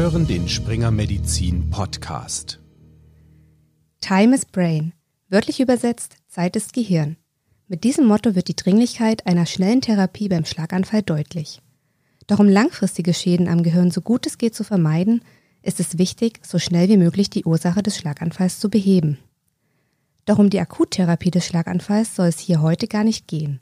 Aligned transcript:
hören 0.00 0.26
den 0.26 0.48
Springer 0.48 0.90
Medizin 0.90 1.68
Podcast. 1.68 2.58
Time 4.00 4.34
is 4.34 4.46
Brain. 4.46 4.94
Wörtlich 5.28 5.60
übersetzt, 5.60 6.16
Zeit 6.26 6.56
ist 6.56 6.72
Gehirn. 6.72 7.18
Mit 7.68 7.84
diesem 7.84 8.06
Motto 8.06 8.34
wird 8.34 8.48
die 8.48 8.56
Dringlichkeit 8.56 9.26
einer 9.26 9.44
schnellen 9.44 9.82
Therapie 9.82 10.30
beim 10.30 10.46
Schlaganfall 10.46 11.02
deutlich. 11.02 11.60
Doch 12.26 12.38
um 12.38 12.48
langfristige 12.48 13.12
Schäden 13.12 13.46
am 13.46 13.62
Gehirn 13.62 13.90
so 13.90 14.00
gut 14.00 14.26
es 14.26 14.38
geht 14.38 14.54
zu 14.54 14.64
vermeiden, 14.64 15.20
ist 15.60 15.80
es 15.80 15.98
wichtig, 15.98 16.40
so 16.46 16.58
schnell 16.58 16.88
wie 16.88 16.96
möglich 16.96 17.28
die 17.28 17.44
Ursache 17.44 17.82
des 17.82 17.98
Schlaganfalls 17.98 18.58
zu 18.58 18.70
beheben. 18.70 19.18
Doch 20.24 20.38
um 20.38 20.48
die 20.48 20.60
Akuttherapie 20.60 21.30
des 21.30 21.44
Schlaganfalls 21.44 22.16
soll 22.16 22.28
es 22.28 22.38
hier 22.38 22.62
heute 22.62 22.86
gar 22.86 23.04
nicht 23.04 23.28
gehen. 23.28 23.60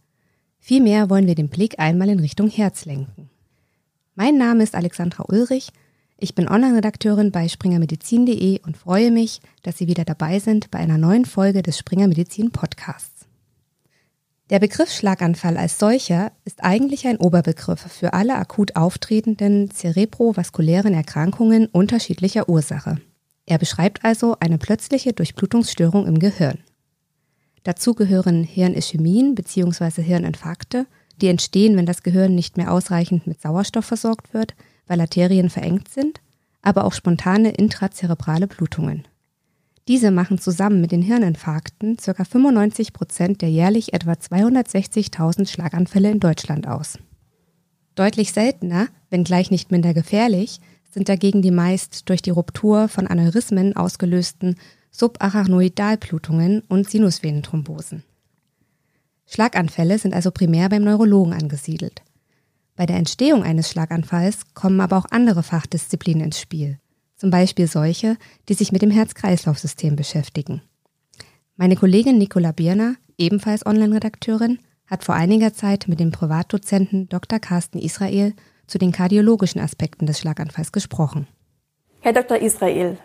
Vielmehr 0.61 1.11
wollen 1.11 1.27
wir 1.27 1.35
den 1.35 1.49
Blick 1.49 1.81
einmal 1.81 2.09
in 2.09 2.21
Richtung 2.21 2.49
Herz 2.49 2.85
lenken. 2.85 3.29
Mein 4.15 4.39
Name 4.39 4.63
ist 4.63 4.77
Alexandra 4.77 5.25
Ulrich 5.27 5.73
ich 6.21 6.35
bin 6.35 6.49
Online-Redakteurin 6.49 7.31
bei 7.31 7.49
springermedizin.de 7.49 8.61
und 8.67 8.77
freue 8.77 9.13
mich, 9.13 9.41
dass 9.63 9.79
Sie 9.79 9.87
wieder 9.87 10.05
dabei 10.05 10.41
sind 10.41 10.71
bei 10.71 10.81
einer 10.81 10.99
neuen 10.99 11.25
Folge 11.25 11.63
des 11.63 11.79
Springer 11.79 12.09
Medizin 12.09 12.51
Podcasts. 12.51 13.27
Der 14.51 14.59
Begriff 14.59 14.91
Schlaganfall 14.91 15.57
als 15.57 15.79
solcher 15.79 16.33
ist 16.45 16.65
eigentlich 16.65 17.07
ein 17.07 17.19
Oberbegriff 17.19 17.81
für 17.81 18.15
alle 18.15 18.35
akut 18.35 18.75
auftretenden 18.75 19.71
zerebrovaskulären 19.71 20.95
Erkrankungen 20.95 21.67
unterschiedlicher 21.67 22.49
Ursache. 22.49 23.01
Er 23.47 23.59
beschreibt 23.59 24.05
also 24.05 24.37
eine 24.41 24.59
plötzliche 24.59 25.13
Durchblutungsstörung 25.13 26.07
im 26.07 26.19
Gehirn. 26.19 26.59
Dazu 27.63 27.95
gehören 27.95 28.43
Hirnischämien 28.43 29.35
bzw. 29.35 30.03
Hirninfarkte, 30.03 30.87
die 31.21 31.29
entstehen, 31.29 31.77
wenn 31.77 31.87
das 31.87 32.03
Gehirn 32.03 32.35
nicht 32.35 32.57
mehr 32.57 32.73
ausreichend 32.73 33.27
mit 33.27 33.41
Sauerstoff 33.41 33.85
versorgt 33.85 34.33
wird, 34.35 34.55
weil 34.89 35.01
Arterien 35.01 35.51
verengt 35.51 35.89
sind, 35.89 36.21
aber 36.63 36.85
auch 36.85 36.93
spontane 36.93 37.51
intrazerebrale 37.51 38.49
Blutungen. 38.49 39.07
Diese 39.87 40.11
machen 40.11 40.39
zusammen 40.39 40.83
mit 40.83 40.93
den 40.93 41.01
Hirninfarkten 41.01 41.97
ca. 41.97 42.25
95 42.25 42.93
Prozent 42.93 43.41
der 43.41 43.51
jährlich 43.51 43.95
etwa 43.95 44.13
260.000 44.13 45.49
Schlaganfälle 45.49 46.11
in 46.11 46.21
Deutschland 46.21 46.69
aus. 46.69 46.99
Deutlich 47.95 48.33
seltener, 48.33 48.89
wenngleich 49.09 49.51
nicht 49.51 49.71
minder 49.71 49.95
gefährlich, 49.95 50.61
sind 50.91 51.09
dagegen 51.09 51.43
die 51.43 51.51
meist 51.51 52.09
durch 52.09 52.21
die 52.21 52.31
Ruptur 52.31 52.89
von 52.89 53.07
Aneurysmen 53.07 53.77
ausgelösten 53.77 54.57
Subarachnoidalblutungen 54.91 56.63
und 56.69 56.91
Sinusvenenthrombosen. 56.91 58.03
Schlaganfälle 59.27 59.99
sind 59.99 60.15
also 60.15 60.31
primär 60.31 60.69
beim 60.69 60.85
Neurologen 60.85 61.33
angesiedelt. 61.33 62.03
Bei 62.79 62.87
der 62.87 62.97
Entstehung 62.97 63.43
eines 63.43 63.69
Schlaganfalls 63.69 64.55
kommen 64.55 64.81
aber 64.81 64.99
auch 64.99 65.07
andere 65.11 65.43
Fachdisziplinen 65.43 66.23
ins 66.23 66.41
Spiel, 66.41 66.79
zum 67.17 67.29
Beispiel 67.29 67.67
solche, 67.67 68.17
die 68.49 68.55
sich 68.55 68.71
mit 68.71 68.83
dem 68.83 68.93
Herz-Kreislauf-System 68.93 69.97
beschäftigen. 69.97 70.63
Meine 71.57 71.75
Kollegin 71.75 72.19
Nicola 72.19 72.53
Bierner, 72.53 72.95
ebenfalls 73.19 73.67
Online-Redakteurin, 73.67 74.61
hat 74.87 75.03
vor 75.03 75.17
einiger 75.17 75.53
Zeit 75.53 75.89
mit 75.89 75.99
dem 75.99 76.13
Privatdozenten 76.13 77.09
Dr. 77.09 77.41
Carsten 77.41 77.81
Israel 77.81 78.33
zu 78.69 78.79
den 78.79 78.93
kardiologischen 78.93 79.61
Aspekten 79.61 80.07
des 80.07 80.21
Schlaganfalls 80.21 80.71
gesprochen. 80.71 81.27
Herr 81.99 82.13
Dr. 82.13 82.39
Israel, 82.39 82.97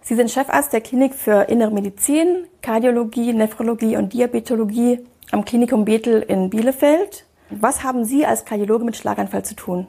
Sie 0.00 0.14
sind 0.14 0.30
Chefarzt 0.30 0.72
der 0.72 0.80
Klinik 0.80 1.14
für 1.14 1.42
Innere 1.50 1.72
Medizin, 1.72 2.46
Kardiologie, 2.62 3.34
Nephrologie 3.34 3.98
und 3.98 4.14
Diabetologie 4.14 5.00
am 5.30 5.44
Klinikum 5.44 5.84
Bethel 5.84 6.22
in 6.22 6.48
Bielefeld 6.48 7.26
was 7.50 7.82
haben 7.82 8.04
Sie 8.04 8.26
als 8.26 8.44
Kardiologe 8.44 8.84
mit 8.84 8.96
Schlaganfall 8.96 9.44
zu 9.44 9.54
tun? 9.54 9.86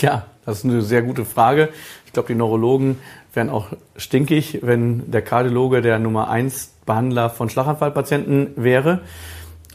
Ja, 0.00 0.26
das 0.44 0.58
ist 0.58 0.64
eine 0.64 0.82
sehr 0.82 1.02
gute 1.02 1.24
Frage. 1.24 1.70
Ich 2.06 2.12
glaube, 2.12 2.28
die 2.28 2.34
Neurologen 2.34 2.98
wären 3.32 3.50
auch 3.50 3.68
stinkig, 3.96 4.60
wenn 4.62 5.10
der 5.10 5.22
Kardiologe 5.22 5.82
der 5.82 5.98
Nummer 5.98 6.28
1 6.28 6.72
Behandler 6.86 7.30
von 7.30 7.50
Schlaganfallpatienten 7.50 8.52
wäre. 8.56 9.00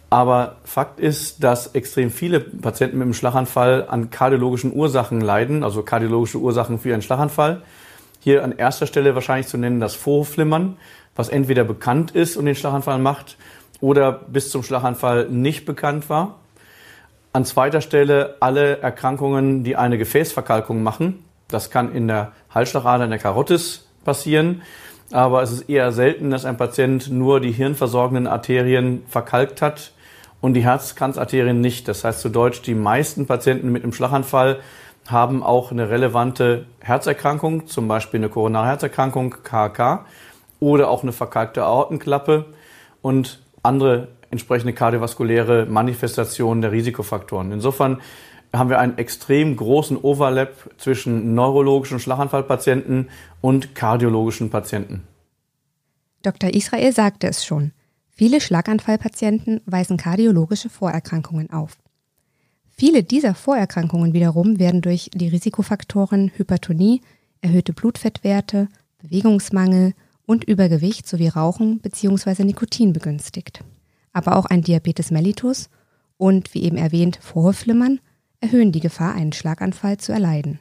Aber 0.09 0.57
Fakt 0.65 0.99
ist, 0.99 1.43
dass 1.43 1.67
extrem 1.67 2.11
viele 2.11 2.41
Patienten 2.41 2.97
mit 2.97 3.05
einem 3.05 3.13
Schlaganfall 3.13 3.87
an 3.87 4.09
kardiologischen 4.09 4.73
Ursachen 4.73 5.21
leiden, 5.21 5.63
also 5.63 5.83
kardiologische 5.83 6.37
Ursachen 6.37 6.79
für 6.79 6.93
einen 6.93 7.01
Schlaganfall. 7.01 7.61
Hier 8.19 8.43
an 8.43 8.51
erster 8.51 8.87
Stelle 8.87 9.15
wahrscheinlich 9.15 9.47
zu 9.47 9.57
nennen 9.57 9.79
das 9.79 9.95
Vorhofflimmern, 9.95 10.77
was 11.15 11.29
entweder 11.29 11.63
bekannt 11.63 12.11
ist 12.11 12.35
und 12.35 12.45
den 12.45 12.55
Schlaganfall 12.55 12.99
macht 12.99 13.37
oder 13.79 14.11
bis 14.11 14.49
zum 14.49 14.63
Schlaganfall 14.63 15.29
nicht 15.29 15.65
bekannt 15.65 16.09
war. 16.09 16.40
An 17.33 17.45
zweiter 17.45 17.79
Stelle 17.79 18.35
alle 18.41 18.79
Erkrankungen, 18.79 19.63
die 19.63 19.77
eine 19.77 19.97
Gefäßverkalkung 19.97 20.83
machen. 20.83 21.23
Das 21.47 21.69
kann 21.69 21.93
in 21.95 22.07
der 22.07 22.33
Halsschlagader, 22.49 23.05
in 23.05 23.09
der 23.09 23.19
Karotis 23.19 23.87
passieren. 24.03 24.63
Aber 25.11 25.41
es 25.41 25.51
ist 25.51 25.69
eher 25.69 25.91
selten, 25.93 26.29
dass 26.29 26.45
ein 26.45 26.57
Patient 26.57 27.09
nur 27.09 27.39
die 27.39 27.51
hirnversorgenden 27.51 28.27
Arterien 28.27 29.03
verkalkt 29.07 29.61
hat 29.61 29.91
und 30.41 30.55
die 30.55 30.63
Herzkranzarterien 30.63 31.61
nicht. 31.61 31.87
Das 31.87 32.03
heißt 32.03 32.19
zu 32.19 32.29
Deutsch, 32.29 32.61
die 32.63 32.75
meisten 32.75 33.27
Patienten 33.27 33.71
mit 33.71 33.83
einem 33.83 33.93
Schlaganfall 33.93 34.59
haben 35.07 35.41
auch 35.41 35.71
eine 35.71 35.89
relevante 35.89 36.65
Herzerkrankung, 36.79 37.67
zum 37.67 37.87
Beispiel 37.87 38.19
eine 38.19 38.29
Koronarherzerkrankung, 38.29 39.35
KK, 39.43 40.05
oder 40.59 40.89
auch 40.89 41.03
eine 41.03 41.11
verkalkte 41.11 41.63
Aortenklappe 41.63 42.45
und 43.01 43.41
andere 43.63 44.09
entsprechende 44.31 44.73
kardiovaskuläre 44.73 45.65
Manifestationen 45.67 46.61
der 46.61 46.71
Risikofaktoren. 46.71 47.51
Insofern 47.51 48.01
haben 48.53 48.69
wir 48.69 48.79
einen 48.79 48.97
extrem 48.97 49.55
großen 49.55 49.97
Overlap 49.97 50.71
zwischen 50.77 51.33
neurologischen 51.35 51.99
Schlaganfallpatienten 51.99 53.09
und 53.39 53.75
kardiologischen 53.75 54.49
Patienten. 54.49 55.03
Dr. 56.21 56.53
Israel 56.53 56.91
sagte 56.91 57.27
es 57.27 57.45
schon. 57.45 57.71
Viele 58.09 58.41
Schlaganfallpatienten 58.41 59.61
weisen 59.65 59.97
kardiologische 59.97 60.69
Vorerkrankungen 60.69 61.49
auf. 61.49 61.77
Viele 62.69 63.03
dieser 63.03 63.35
Vorerkrankungen 63.35 64.13
wiederum 64.13 64.59
werden 64.59 64.81
durch 64.81 65.09
die 65.13 65.29
Risikofaktoren 65.29 66.31
Hypertonie, 66.35 67.01
erhöhte 67.41 67.73
Blutfettwerte, 67.73 68.67
Bewegungsmangel 69.01 69.93
und 70.25 70.43
Übergewicht 70.43 71.07
sowie 71.07 71.27
Rauchen 71.27 71.79
bzw. 71.79 72.43
Nikotin 72.43 72.93
begünstigt 72.93 73.63
aber 74.13 74.35
auch 74.35 74.45
ein 74.45 74.61
Diabetes 74.61 75.11
mellitus 75.11 75.69
und, 76.17 76.53
wie 76.53 76.63
eben 76.63 76.77
erwähnt, 76.77 77.19
Vorhofflimmern 77.21 77.99
erhöhen 78.39 78.71
die 78.71 78.79
Gefahr, 78.79 79.13
einen 79.13 79.33
Schlaganfall 79.33 79.97
zu 79.97 80.11
erleiden. 80.11 80.59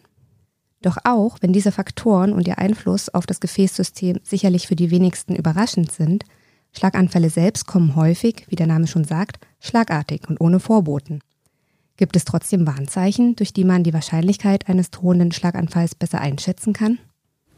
Doch 0.83 0.97
auch 1.05 1.39
wenn 1.41 1.53
diese 1.53 1.73
Faktoren 1.73 2.33
und 2.33 2.49
ihr 2.49 2.59
Einfluss 2.59 3.09
auf 3.09 3.27
das 3.27 3.41
Gefäßsystem 3.41 4.21
sicherlich 4.23 4.67
für 4.67 4.77
die 4.77 4.91
wenigsten 4.91 5.35
überraschend 5.35 5.93
sind, 5.93 6.25
Schlaganfälle 6.73 7.31
selbst 7.31 7.67
kommen 7.67 7.97
häufig, 7.97 8.47
wie 8.49 8.57
der 8.57 8.67
Name 8.67 8.87
schon 8.87 9.05
sagt, 9.05 9.39
schlagartig 9.59 10.29
und 10.29 10.41
ohne 10.41 10.61
Vorboten. 10.61 11.21
Gibt 11.97 12.17
es 12.17 12.25
trotzdem 12.25 12.67
Warnzeichen, 12.67 13.37
durch 13.37 13.53
die 13.53 13.65
man 13.65 13.85
die 13.85 13.93
Wahrscheinlichkeit 13.93 14.69
eines 14.69 14.91
drohenden 14.91 15.33
Schlaganfalls 15.33 15.95
besser 15.95 16.21
einschätzen 16.21 16.73
kann? 16.73 16.99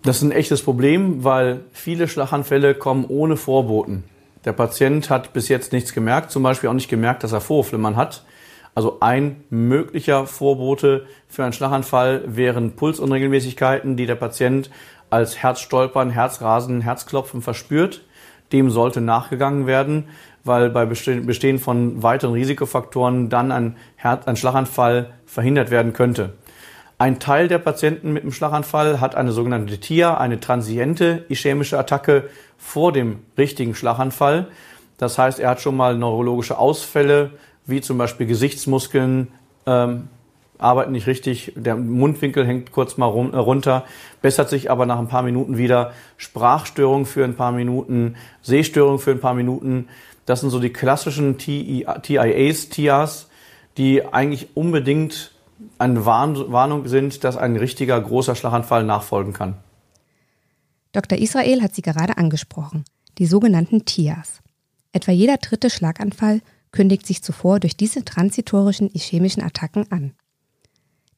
Das 0.02 0.16
ist 0.16 0.22
ein 0.22 0.32
echtes 0.32 0.62
Problem, 0.62 1.22
weil 1.22 1.60
viele 1.72 2.08
Schlaganfälle 2.08 2.74
kommen 2.74 3.04
ohne 3.04 3.36
Vorboten. 3.36 4.02
Der 4.44 4.52
Patient 4.52 5.08
hat 5.08 5.32
bis 5.32 5.48
jetzt 5.48 5.72
nichts 5.72 5.92
gemerkt, 5.92 6.30
zum 6.30 6.42
Beispiel 6.42 6.68
auch 6.68 6.74
nicht 6.74 6.88
gemerkt, 6.88 7.22
dass 7.22 7.32
er 7.32 7.40
Vorhofflimmern 7.40 7.96
hat. 7.96 8.24
Also 8.74 8.98
ein 9.00 9.44
möglicher 9.50 10.26
Vorbote 10.26 11.06
für 11.28 11.44
einen 11.44 11.52
Schlaganfall 11.52 12.24
wären 12.26 12.74
Pulsunregelmäßigkeiten, 12.74 13.96
die 13.96 14.06
der 14.06 14.14
Patient 14.14 14.70
als 15.10 15.42
Herzstolpern, 15.42 16.10
Herzrasen, 16.10 16.80
Herzklopfen 16.80 17.42
verspürt. 17.42 18.02
Dem 18.50 18.70
sollte 18.70 19.00
nachgegangen 19.00 19.66
werden, 19.66 20.08
weil 20.44 20.70
bei 20.70 20.86
Bestehen 20.86 21.58
von 21.58 22.02
weiteren 22.02 22.32
Risikofaktoren 22.34 23.28
dann 23.28 23.52
ein, 23.52 23.76
Herz, 23.96 24.26
ein 24.26 24.36
Schlaganfall 24.36 25.12
verhindert 25.26 25.70
werden 25.70 25.92
könnte. 25.92 26.32
Ein 26.98 27.18
Teil 27.18 27.48
der 27.48 27.58
Patienten 27.58 28.12
mit 28.12 28.22
dem 28.22 28.32
Schlaganfall 28.32 29.00
hat 29.00 29.14
eine 29.14 29.32
sogenannte 29.32 29.78
TIA, 29.78 30.18
eine 30.18 30.38
transiente 30.38 31.24
ischämische 31.28 31.78
Attacke 31.78 32.28
vor 32.58 32.92
dem 32.92 33.20
richtigen 33.36 33.74
Schlaganfall. 33.74 34.48
Das 34.98 35.18
heißt, 35.18 35.40
er 35.40 35.50
hat 35.50 35.60
schon 35.60 35.76
mal 35.76 35.96
neurologische 35.96 36.58
Ausfälle, 36.58 37.30
wie 37.66 37.80
zum 37.80 37.98
Beispiel 37.98 38.26
Gesichtsmuskeln 38.26 39.28
ähm, 39.66 40.08
arbeiten 40.62 40.92
nicht 40.92 41.06
richtig, 41.06 41.52
der 41.56 41.76
Mundwinkel 41.76 42.46
hängt 42.46 42.72
kurz 42.72 42.96
mal 42.96 43.08
äh, 43.08 43.36
runter, 43.36 43.84
bessert 44.22 44.48
sich 44.48 44.70
aber 44.70 44.86
nach 44.86 44.98
ein 44.98 45.08
paar 45.08 45.22
Minuten 45.22 45.58
wieder. 45.58 45.92
Sprachstörung 46.16 47.04
für 47.04 47.24
ein 47.24 47.34
paar 47.34 47.52
Minuten, 47.52 48.16
Sehstörung 48.42 48.98
für 48.98 49.10
ein 49.10 49.20
paar 49.20 49.34
Minuten. 49.34 49.88
Das 50.24 50.40
sind 50.40 50.50
so 50.50 50.60
die 50.60 50.72
klassischen 50.72 51.36
TIAs, 51.36 52.68
TIAs, 52.68 53.28
die 53.76 54.04
eigentlich 54.04 54.50
unbedingt 54.54 55.31
eine 55.78 56.04
Warnung 56.06 56.86
sind, 56.88 57.24
dass 57.24 57.36
ein 57.36 57.56
richtiger 57.56 58.00
großer 58.00 58.34
Schlaganfall 58.34 58.84
nachfolgen 58.84 59.32
kann. 59.32 59.54
Dr. 60.92 61.18
Israel 61.18 61.62
hat 61.62 61.74
sie 61.74 61.82
gerade 61.82 62.18
angesprochen, 62.18 62.84
die 63.18 63.26
sogenannten 63.26 63.84
TIAs. 63.84 64.42
Etwa 64.92 65.12
jeder 65.12 65.38
dritte 65.38 65.70
Schlaganfall 65.70 66.42
kündigt 66.70 67.06
sich 67.06 67.22
zuvor 67.22 67.60
durch 67.60 67.76
diese 67.76 68.04
transitorischen 68.04 68.90
ischämischen 68.92 69.42
Attacken 69.42 69.90
an. 69.90 70.12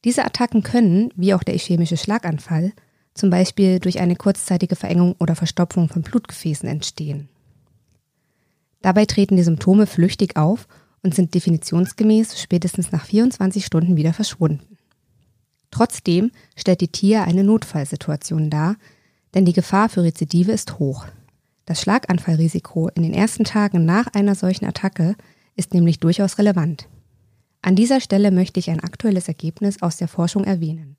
Diese 0.03 0.23
Attacken 0.23 0.63
können, 0.63 1.11
wie 1.15 1.33
auch 1.33 1.43
der 1.43 1.55
ischämische 1.55 1.97
Schlaganfall, 1.97 2.73
zum 3.13 3.29
Beispiel 3.29 3.79
durch 3.79 3.99
eine 3.99 4.15
kurzzeitige 4.15 4.75
Verengung 4.75 5.15
oder 5.19 5.35
Verstopfung 5.35 5.89
von 5.89 6.03
Blutgefäßen 6.03 6.67
entstehen. 6.67 7.29
Dabei 8.81 9.05
treten 9.05 9.35
die 9.35 9.43
Symptome 9.43 9.87
flüchtig 9.87 10.37
auf 10.37 10.67
und 11.05 11.13
sind 11.13 11.35
definitionsgemäß 11.35 12.41
spätestens 12.41 12.91
nach 12.91 13.05
24 13.05 13.63
Stunden 13.63 13.95
wieder 13.95 14.11
verschwunden. 14.11 14.75
Trotzdem 15.69 16.31
stellt 16.55 16.81
die 16.81 16.87
TIA 16.87 17.23
eine 17.23 17.43
Notfallsituation 17.43 18.49
dar, 18.49 18.75
denn 19.35 19.45
die 19.45 19.53
Gefahr 19.53 19.87
für 19.87 20.01
Rezidive 20.01 20.51
ist 20.51 20.79
hoch. 20.79 21.05
Das 21.65 21.79
Schlaganfallrisiko 21.79 22.89
in 22.95 23.03
den 23.03 23.13
ersten 23.13 23.43
Tagen 23.43 23.85
nach 23.85 24.07
einer 24.15 24.33
solchen 24.33 24.65
Attacke 24.65 25.15
ist 25.55 25.75
nämlich 25.75 25.99
durchaus 25.99 26.39
relevant. 26.39 26.87
An 27.61 27.75
dieser 27.75 28.01
Stelle 28.01 28.31
möchte 28.31 28.59
ich 28.59 28.71
ein 28.71 28.79
aktuelles 28.79 29.27
Ergebnis 29.27 29.83
aus 29.83 29.97
der 29.97 30.07
Forschung 30.07 30.43
erwähnen. 30.43 30.97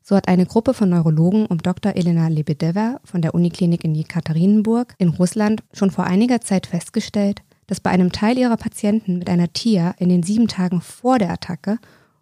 So 0.00 0.14
hat 0.14 0.28
eine 0.28 0.46
Gruppe 0.46 0.74
von 0.74 0.90
Neurologen 0.90 1.46
um 1.46 1.58
Dr. 1.58 1.96
Elena 1.96 2.28
Lebedeva 2.28 3.00
von 3.02 3.20
der 3.20 3.34
Uniklinik 3.34 3.82
in 3.82 3.96
Jekaterinburg 3.96 4.94
in 4.98 5.08
Russland 5.08 5.64
schon 5.72 5.90
vor 5.90 6.04
einiger 6.04 6.40
Zeit 6.40 6.66
festgestellt, 6.66 7.42
dass 7.66 7.80
bei 7.80 7.90
einem 7.90 8.12
Teil 8.12 8.38
ihrer 8.38 8.56
Patienten 8.56 9.18
mit 9.18 9.28
einer 9.28 9.52
TIA 9.52 9.94
in 9.98 10.08
den 10.08 10.22
sieben 10.22 10.48
Tagen 10.48 10.80
vor 10.80 11.18
der 11.18 11.30
Attacke 11.30 11.78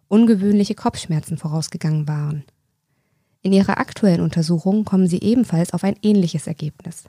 ungewöhnliche 0.07 0.75
Kopfschmerzen 0.75 1.37
vorausgegangen 1.37 2.07
waren. 2.07 2.43
In 3.41 3.51
ihrer 3.51 3.77
aktuellen 3.77 4.21
Untersuchung 4.21 4.85
kommen 4.85 5.07
sie 5.07 5.21
ebenfalls 5.21 5.73
auf 5.73 5.83
ein 5.83 5.95
ähnliches 6.01 6.47
Ergebnis. 6.47 7.03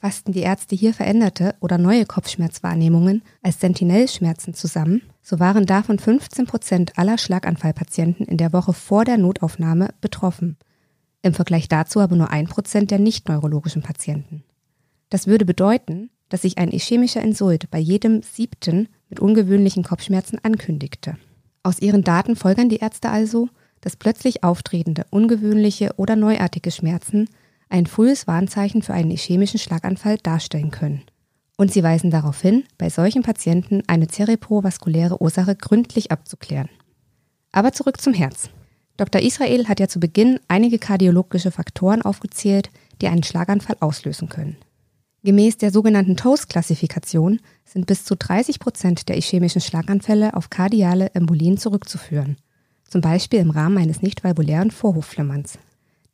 Fassten 0.00 0.32
die 0.32 0.40
Ärzte 0.40 0.74
hier 0.74 0.94
veränderte 0.94 1.54
oder 1.60 1.76
neue 1.76 2.06
Kopfschmerzwahrnehmungen 2.06 3.22
als 3.42 3.60
Sentinellschmerzen 3.60 4.54
zusammen, 4.54 5.02
so 5.20 5.38
waren 5.38 5.66
davon 5.66 5.98
15 5.98 6.46
Prozent 6.46 6.98
aller 6.98 7.18
Schlaganfallpatienten 7.18 8.26
in 8.26 8.38
der 8.38 8.54
Woche 8.54 8.72
vor 8.72 9.04
der 9.04 9.18
Notaufnahme 9.18 9.90
betroffen. 10.00 10.56
Im 11.22 11.34
Vergleich 11.34 11.68
dazu 11.68 12.00
aber 12.00 12.16
nur 12.16 12.30
ein 12.30 12.46
Prozent 12.46 12.90
der 12.90 12.98
nicht 12.98 13.28
neurologischen 13.28 13.82
Patienten. 13.82 14.42
Das 15.10 15.26
würde 15.26 15.44
bedeuten, 15.44 16.08
dass 16.30 16.42
sich 16.42 16.56
ein 16.56 16.70
ischämischer 16.70 17.20
Insult 17.20 17.70
bei 17.70 17.78
jedem 17.78 18.22
siebten 18.22 18.88
mit 19.10 19.20
ungewöhnlichen 19.20 19.82
Kopfschmerzen 19.82 20.38
ankündigte. 20.42 21.18
Aus 21.62 21.80
ihren 21.80 22.02
Daten 22.02 22.36
folgern 22.36 22.70
die 22.70 22.78
Ärzte 22.78 23.10
also, 23.10 23.48
dass 23.82 23.96
plötzlich 23.96 24.42
auftretende, 24.42 25.04
ungewöhnliche 25.10 25.92
oder 25.96 26.16
neuartige 26.16 26.70
Schmerzen 26.70 27.28
ein 27.68 27.86
frühes 27.86 28.26
Warnzeichen 28.26 28.82
für 28.82 28.94
einen 28.94 29.10
ischämischen 29.10 29.58
Schlaganfall 29.58 30.16
darstellen 30.18 30.70
können. 30.70 31.02
Und 31.56 31.72
sie 31.72 31.82
weisen 31.82 32.10
darauf 32.10 32.40
hin, 32.40 32.64
bei 32.78 32.88
solchen 32.88 33.22
Patienten 33.22 33.82
eine 33.86 34.08
zerebrovaskuläre 34.08 35.20
Ursache 35.20 35.54
gründlich 35.56 36.10
abzuklären. 36.10 36.70
Aber 37.52 37.72
zurück 37.72 38.00
zum 38.00 38.14
Herz. 38.14 38.48
Dr. 38.96 39.20
Israel 39.20 39.66
hat 39.68 39.80
ja 39.80 39.88
zu 39.88 40.00
Beginn 40.00 40.40
einige 40.48 40.78
kardiologische 40.78 41.50
Faktoren 41.50 42.02
aufgezählt, 42.02 42.70
die 43.00 43.08
einen 43.08 43.22
Schlaganfall 43.22 43.76
auslösen 43.80 44.28
können. 44.28 44.56
Gemäß 45.22 45.58
der 45.58 45.70
sogenannten 45.70 46.16
TOAST-Klassifikation 46.16 47.40
sind 47.66 47.86
bis 47.86 48.04
zu 48.04 48.16
30 48.16 48.58
Prozent 48.58 49.08
der 49.08 49.18
ischämischen 49.18 49.60
Schlaganfälle 49.60 50.34
auf 50.34 50.48
kardiale 50.48 51.10
Embolien 51.14 51.58
zurückzuführen, 51.58 52.38
zum 52.88 53.02
Beispiel 53.02 53.40
im 53.40 53.50
Rahmen 53.50 53.76
eines 53.76 54.00
nicht 54.00 54.24
valvulären 54.24 54.70
Vorhofflimmerns. 54.70 55.58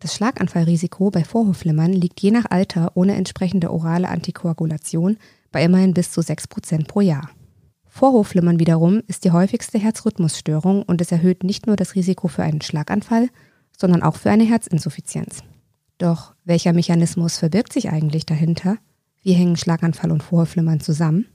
Das 0.00 0.14
Schlaganfallrisiko 0.14 1.10
bei 1.10 1.22
Vorhofflimmern 1.22 1.92
liegt 1.92 2.20
je 2.20 2.32
nach 2.32 2.46
Alter 2.50 2.92
ohne 2.96 3.14
entsprechende 3.14 3.70
orale 3.70 4.08
Antikoagulation 4.08 5.18
bei 5.52 5.62
immerhin 5.62 5.94
bis 5.94 6.10
zu 6.10 6.20
6% 6.20 6.88
pro 6.88 7.00
Jahr. 7.00 7.30
Vorhofflimmern 7.86 8.58
wiederum 8.58 9.02
ist 9.06 9.24
die 9.24 9.30
häufigste 9.30 9.78
Herzrhythmusstörung 9.78 10.82
und 10.82 11.00
es 11.00 11.12
erhöht 11.12 11.44
nicht 11.44 11.66
nur 11.68 11.76
das 11.76 11.94
Risiko 11.94 12.26
für 12.26 12.42
einen 12.42 12.60
Schlaganfall, 12.60 13.30
sondern 13.78 14.02
auch 14.02 14.16
für 14.16 14.30
eine 14.30 14.44
Herzinsuffizienz. 14.44 15.44
Doch 15.98 16.34
welcher 16.44 16.72
Mechanismus 16.72 17.38
verbirgt 17.38 17.72
sich 17.72 17.88
eigentlich 17.88 18.26
dahinter? 18.26 18.78
Wie 19.26 19.32
hängen 19.32 19.56
Schlaganfall 19.56 20.12
und 20.12 20.22
Vorhofflimmern 20.22 20.80
zusammen? 20.80 21.26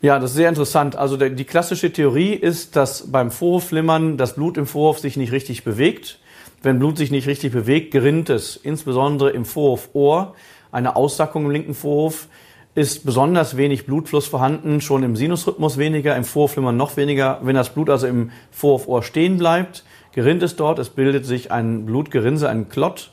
Ja, 0.00 0.18
das 0.18 0.30
ist 0.30 0.36
sehr 0.36 0.48
interessant. 0.48 0.96
Also 0.96 1.16
die 1.16 1.44
klassische 1.44 1.92
Theorie 1.92 2.32
ist, 2.32 2.76
dass 2.76 3.12
beim 3.12 3.30
Vorhofflimmern 3.30 4.16
das 4.16 4.34
Blut 4.34 4.56
im 4.56 4.66
Vorhof 4.66 4.98
sich 4.98 5.16
nicht 5.16 5.32
richtig 5.32 5.64
bewegt 5.64 6.18
wenn 6.66 6.78
Blut 6.78 6.98
sich 6.98 7.10
nicht 7.10 7.26
richtig 7.26 7.52
bewegt, 7.52 7.92
gerinnt 7.92 8.28
es, 8.28 8.56
insbesondere 8.56 9.30
im 9.30 9.44
Vorhofohr. 9.44 10.34
Eine 10.72 10.96
Aussackung 10.96 11.44
im 11.44 11.50
linken 11.50 11.74
Vorhof 11.74 12.28
ist 12.74 13.06
besonders 13.06 13.56
wenig 13.56 13.86
Blutfluss 13.86 14.26
vorhanden, 14.26 14.80
schon 14.80 15.02
im 15.02 15.16
Sinusrhythmus 15.16 15.78
weniger, 15.78 16.16
im 16.16 16.24
Vorhofflimmern 16.24 16.76
noch 16.76 16.96
weniger. 16.96 17.38
Wenn 17.42 17.54
das 17.54 17.70
Blut 17.70 17.88
also 17.88 18.06
im 18.06 18.32
Vorhofohr 18.50 19.02
stehen 19.02 19.38
bleibt, 19.38 19.84
gerinnt 20.12 20.42
es 20.42 20.56
dort, 20.56 20.78
es 20.78 20.90
bildet 20.90 21.24
sich 21.24 21.52
ein 21.52 21.86
Blutgerinnsel, 21.86 22.48
ein 22.48 22.68
Klott 22.68 23.12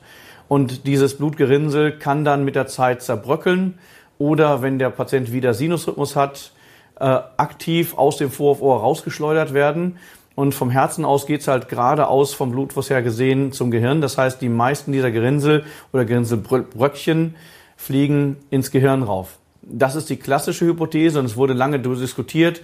und 0.54 0.86
dieses 0.86 1.18
Blutgerinnsel 1.18 1.94
kann 1.98 2.24
dann 2.24 2.46
mit 2.46 2.54
der 2.54 2.68
Zeit 2.68 3.02
zerbröckeln 3.02 3.80
oder 4.20 4.62
wenn 4.62 4.78
der 4.78 4.92
Patient 4.92 5.32
wieder 5.32 5.56
Sinusrhythmus 5.56 6.16
hat, 6.16 6.52
äh, 7.00 7.06
aktiv 7.06 7.98
aus 7.98 8.18
dem 8.18 8.30
Vorhofohr 8.30 8.82
rausgeschleudert 8.82 9.56
werden. 9.56 9.98
Und 10.36 10.54
vom 10.54 10.70
Herzen 10.70 11.06
aus 11.06 11.26
geht's 11.26 11.48
halt 11.48 11.70
geradeaus 11.70 12.36
vom 12.36 12.52
Blutfluss 12.52 12.92
her 12.92 13.02
gesehen 13.02 13.52
zum 13.52 13.72
Gehirn. 13.72 14.00
Das 14.00 14.20
heißt, 14.20 14.44
die 14.44 14.50
meisten 14.50 14.92
dieser 14.92 15.10
Gerinnsel 15.10 15.64
oder 15.92 16.06
Gerinnselbröckchen 16.06 17.34
fliegen 17.76 18.38
ins 18.52 18.70
Gehirn 18.70 19.02
rauf. 19.02 19.40
Das 19.64 19.96
ist 19.96 20.12
die 20.12 20.18
klassische 20.18 20.68
Hypothese 20.68 21.18
und 21.18 21.26
es 21.26 21.36
wurde 21.36 21.54
lange 21.54 21.80
diskutiert, 21.80 22.62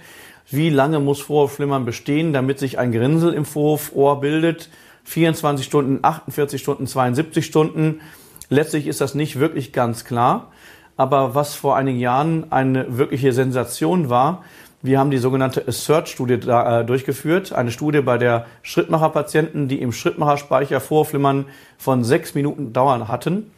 wie 0.48 0.70
lange 0.70 1.00
muss 1.00 1.22
Vorhofflimmern 1.22 1.84
bestehen, 1.84 2.32
damit 2.32 2.60
sich 2.60 2.78
ein 2.78 2.92
Gerinnsel 2.92 3.34
im 3.34 3.44
Vorhofohr 3.44 4.20
bildet. 4.20 4.68
24 5.10 5.66
Stunden, 5.66 5.98
48 6.02 6.60
Stunden, 6.60 6.86
72 6.86 7.44
Stunden. 7.44 8.00
Letztlich 8.48 8.86
ist 8.86 9.00
das 9.00 9.16
nicht 9.16 9.40
wirklich 9.40 9.72
ganz 9.72 10.04
klar. 10.04 10.52
Aber 10.96 11.34
was 11.34 11.56
vor 11.56 11.76
einigen 11.76 11.98
Jahren 11.98 12.52
eine 12.52 12.96
wirkliche 12.96 13.32
Sensation 13.32 14.08
war, 14.08 14.44
wir 14.82 15.00
haben 15.00 15.10
die 15.10 15.18
sogenannte 15.18 15.66
Assert-Studie 15.66 16.34
äh, 16.34 16.84
durchgeführt, 16.84 17.52
eine 17.52 17.72
Studie 17.72 18.02
bei 18.02 18.18
der 18.18 18.46
Schrittmacher-Patienten, 18.62 19.66
die 19.66 19.82
im 19.82 19.90
Schrittmacherspeicher 19.90 20.80
Vorflimmern 20.80 21.46
von 21.76 22.04
sechs 22.04 22.34
Minuten 22.36 22.72
Dauern 22.72 23.08
hatten, 23.08 23.50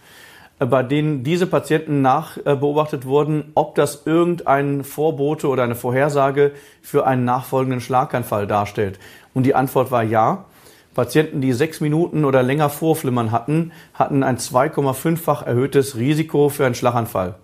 äh, 0.59 0.65
bei 0.65 0.83
denen 0.83 1.23
diese 1.23 1.47
Patienten 1.47 2.01
nachbeobachtet 2.01 3.05
wurden, 3.05 3.53
ob 3.55 3.75
das 3.75 4.07
irgendein 4.07 4.85
Vorbote 4.85 5.49
oder 5.49 5.65
eine 5.65 5.75
Vorhersage 5.75 6.53
für 6.81 7.07
einen 7.07 7.27
nachfolgenden 7.27 7.83
Schlaganfall 7.83 8.47
darstellt. 8.47 8.99
Und 9.35 9.45
die 9.45 9.55
Antwort 9.55 9.91
war 9.91 10.03
ja. 10.03 10.47
Patienten, 10.95 11.41
die 11.41 11.53
sechs 11.53 11.81
Minuten 11.81 12.25
oder 12.25 12.43
länger 12.43 12.69
Vorflimmern 12.69 13.33
hatten, 13.33 13.73
hatten 13.95 14.23
ein 14.23 14.37
2,5-fach 14.37 15.43
erhöhtes 15.43 15.97
Risiko 15.97 16.49
für 16.49 16.67
einen 16.67 16.75
Schlaganfall. 16.75 17.37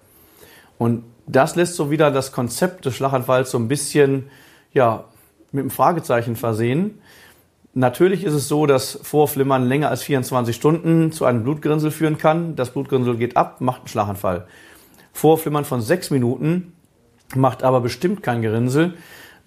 Und 0.76 1.05
das 1.26 1.57
lässt 1.57 1.75
so 1.75 1.90
wieder 1.90 2.11
das 2.11 2.33
Konzept 2.33 2.85
des 2.85 2.95
Schlaganfalls 2.95 3.50
so 3.50 3.59
ein 3.59 3.69
bisschen 3.69 4.31
ja, 4.73 5.05
mit 5.52 5.62
einem 5.62 5.71
Fragezeichen 5.71 6.37
versehen. 6.37 7.00
Natürlich 7.75 8.25
ist 8.25 8.35
es 8.35 8.49
so, 8.49 8.67
dass 8.67 8.99
Vorflimmern 9.02 9.67
länger 9.67 9.88
als 9.88 10.02
24 10.02 10.55
Stunden 10.55 11.12
zu 11.12 11.25
einem 11.25 11.43
Blutgerinnsel 11.43 11.90
führen 11.90 12.19
kann. 12.19 12.57
Das 12.57 12.71
Blutgerinnsel 12.71 13.17
geht 13.17 13.37
ab, 13.37 13.61
macht 13.61 13.81
einen 13.81 13.88
Schlaganfall. 13.88 14.47
Vorflimmern 15.12 15.64
von 15.64 15.81
sechs 15.81 16.11
Minuten 16.11 16.73
macht 17.35 17.62
aber 17.62 17.81
bestimmt 17.81 18.23
kein 18.23 18.43
Gerinnsel. 18.43 18.95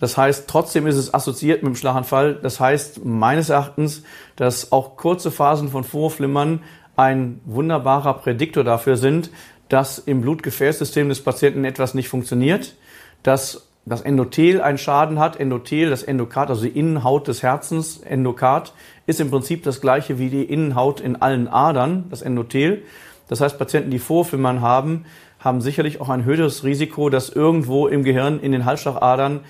Das 0.02 0.18
heißt, 0.18 0.50
trotzdem 0.50 0.88
ist 0.88 0.98
es 0.98 1.14
assoziiert 1.14 1.62
mit 1.62 1.74
dem 1.74 1.76
Schlaganfall. 1.76 2.34
Das 2.34 2.60
heißt 2.60 3.06
meines 3.06 3.50
Erachtens, 3.50 4.04
dass 4.36 4.72
auch 4.72 4.98
kurze 4.98 5.30
Phasen 5.30 5.70
von 5.70 5.84
Vorflimmern 5.84 6.64
ein 6.96 7.40
wunderbarer 7.46 8.16
Prädiktor 8.16 8.64
dafür 8.64 8.98
sind, 8.98 9.30
dass 9.70 10.00
im 10.00 10.22
Blutgefäßsystem 10.22 11.08
des 11.08 11.24
Patienten 11.24 11.64
etwas 11.66 11.94
nicht 11.94 12.10
funktioniert, 12.10 12.76
dass 13.22 13.68
das 13.86 14.02
Endothel 14.02 14.60
einen 14.62 14.80
Schaden 14.80 15.20
hat. 15.20 15.40
Endothel, 15.40 15.92
das 15.92 16.02
Endokard, 16.02 16.50
also 16.50 16.64
die 16.64 16.78
Innenhaut 16.78 17.28
des 17.28 17.44
Herzens, 17.44 18.00
Endokard, 18.00 18.74
ist 19.06 19.22
im 19.22 19.30
Prinzip 19.30 19.62
das 19.64 19.82
gleiche 19.82 20.18
wie 20.18 20.30
die 20.30 20.44
Innenhaut 20.44 21.00
in 21.00 21.22
allen 21.22 21.48
Adern, 21.48 22.06
das 22.10 22.24
Endothel. 22.24 22.82
Das 23.28 23.40
heißt, 23.40 23.60
Patienten, 23.60 23.92
die 23.92 24.00
Vorflimmern 24.00 24.62
haben, 24.62 25.06
haben 25.40 25.62
sicherlich 25.62 26.02
auch 26.02 26.10
ein 26.10 26.26
höheres 26.26 26.64
Risiko, 26.64 27.10
dass 27.10 27.30
irgendwo 27.30 27.88
im 27.88 28.04
Gehirn 28.04 28.40
in 28.40 28.52
den 28.52 28.66
Halsschlagadern 28.66 29.42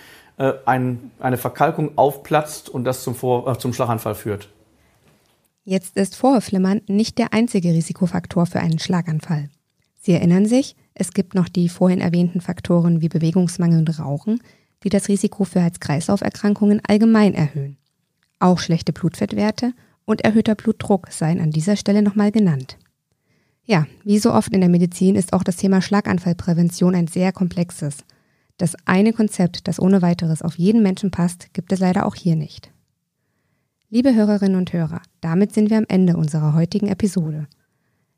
äh, 0.41 0.53
ein, 0.65 1.11
eine 1.19 1.37
Verkalkung 1.37 1.97
aufplatzt 1.99 2.67
und 2.67 2.83
das 2.83 3.03
zum, 3.03 3.13
Vor 3.13 3.47
äh, 3.47 3.59
zum 3.59 3.73
Schlaganfall 3.73 4.15
führt. 4.15 4.49
Jetzt 5.63 5.97
ist 5.97 6.15
Vorhofflimmern 6.15 6.81
nicht 6.87 7.19
der 7.19 7.31
einzige 7.31 7.69
Risikofaktor 7.69 8.47
für 8.47 8.59
einen 8.59 8.79
Schlaganfall. 8.79 9.49
Sie 9.99 10.13
erinnern 10.13 10.47
sich, 10.47 10.75
es 10.95 11.13
gibt 11.13 11.35
noch 11.35 11.47
die 11.47 11.69
vorhin 11.69 12.01
erwähnten 12.01 12.41
Faktoren 12.41 13.01
wie 13.01 13.09
Bewegungsmangel 13.09 13.77
und 13.77 13.99
Rauchen, 13.99 14.41
die 14.83 14.89
das 14.89 15.09
Risiko 15.09 15.43
für 15.43 15.61
Herz-Kreislauf-Erkrankungen 15.61 16.81
allgemein 16.87 17.35
erhöhen. 17.35 17.77
Auch 18.39 18.57
schlechte 18.57 18.93
Blutfettwerte 18.93 19.73
und 20.05 20.21
erhöhter 20.21 20.55
Blutdruck 20.55 21.11
seien 21.11 21.39
an 21.39 21.51
dieser 21.51 21.75
Stelle 21.75 22.01
nochmal 22.01 22.31
genannt. 22.31 22.79
Ja, 23.63 23.85
wie 24.03 24.17
so 24.17 24.33
oft 24.33 24.51
in 24.53 24.61
der 24.61 24.69
Medizin 24.71 25.15
ist 25.15 25.33
auch 25.33 25.43
das 25.43 25.57
Thema 25.57 25.83
Schlaganfallprävention 25.83 26.95
ein 26.95 27.05
sehr 27.05 27.31
komplexes. 27.31 27.97
Das 28.61 28.75
eine 28.85 29.11
Konzept, 29.11 29.67
das 29.67 29.79
ohne 29.79 30.03
weiteres 30.03 30.43
auf 30.43 30.55
jeden 30.59 30.83
Menschen 30.83 31.09
passt, 31.09 31.51
gibt 31.51 31.71
es 31.71 31.79
leider 31.79 32.05
auch 32.05 32.13
hier 32.13 32.35
nicht. 32.35 32.69
Liebe 33.89 34.13
Hörerinnen 34.13 34.55
und 34.55 34.71
Hörer, 34.71 35.01
damit 35.19 35.51
sind 35.51 35.71
wir 35.71 35.79
am 35.79 35.87
Ende 35.87 36.15
unserer 36.15 36.53
heutigen 36.53 36.87
Episode. 36.87 37.47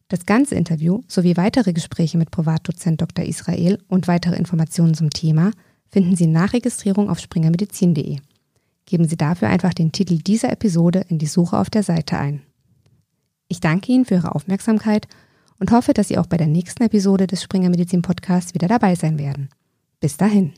Das 0.10 0.26
ganze 0.26 0.56
Interview 0.56 1.00
sowie 1.08 1.38
weitere 1.38 1.72
Gespräche 1.72 2.18
mit 2.18 2.30
Privatdozent 2.30 3.00
Dr. 3.00 3.24
Israel 3.24 3.82
und 3.88 4.10
weitere 4.10 4.36
Informationen 4.36 4.96
zum 4.96 5.12
Thema 5.12 5.52
finden 5.88 6.18
Sie 6.18 6.28
nach 6.28 6.52
Registrierung 6.52 7.10
auf 7.10 7.20
springermedizin.de. 7.20 8.18
Geben 8.86 9.08
Sie 9.08 9.16
dafür 9.16 9.48
einfach 9.48 9.74
den 9.74 9.94
Titel 9.94 10.18
dieser 10.18 10.52
Episode 10.52 11.06
in 11.08 11.20
die 11.20 11.28
Suche 11.28 11.58
auf 11.58 11.70
der 11.70 11.84
Seite 11.84 12.18
ein. 12.18 12.42
Ich 13.48 13.62
danke 13.62 13.94
Ihnen 13.94 14.04
für 14.04 14.16
Ihre 14.16 14.36
Aufmerksamkeit 14.36 15.08
und 15.58 15.72
hoffe, 15.72 15.94
dass 15.94 16.10
Sie 16.10 16.18
auch 16.18 16.28
bei 16.28 16.36
der 16.36 16.48
nächsten 16.48 16.84
Episode 16.84 17.28
des 17.28 17.42
Springer 17.42 17.70
Medizin 17.70 18.02
Podcasts 18.02 18.54
wieder 18.54 18.68
dabei 18.68 18.96
sein 18.96 19.18
werden. 19.18 19.48
Bis 20.04 20.18
dahin. 20.18 20.52